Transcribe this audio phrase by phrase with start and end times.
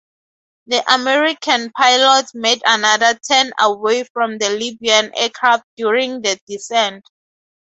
[0.65, 7.05] The American pilots made another turn away from the Libyan aircraft during the descent.